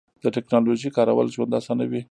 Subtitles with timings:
[0.23, 2.01] د تکنالوژۍ کارول ژوند اسانوي.